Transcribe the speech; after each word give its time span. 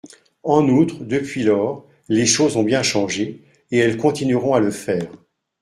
En 0.41 0.67
outre, 0.67 1.03
depuis 1.03 1.43
lors, 1.43 1.85
les 2.09 2.25
choses 2.25 2.57
ont 2.57 2.63
bien 2.63 2.81
changé, 2.81 3.39
et 3.69 3.77
elles 3.77 3.97
continueront 3.97 4.55
à 4.55 4.59
le 4.59 4.71
faire. 4.71 5.11